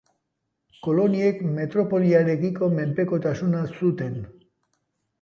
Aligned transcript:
Koloniek 0.87 1.43
metropoliarekiko 1.59 2.73
menpekotasuna 2.81 3.65
zuten. 3.79 4.21